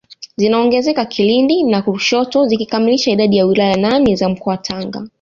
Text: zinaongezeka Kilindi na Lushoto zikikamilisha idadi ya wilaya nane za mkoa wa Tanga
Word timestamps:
zinaongezeka 0.35 1.05
Kilindi 1.05 1.63
na 1.63 1.83
Lushoto 1.87 2.47
zikikamilisha 2.47 3.11
idadi 3.11 3.37
ya 3.37 3.45
wilaya 3.45 3.77
nane 3.77 4.15
za 4.15 4.29
mkoa 4.29 4.51
wa 4.51 4.57
Tanga 4.57 5.07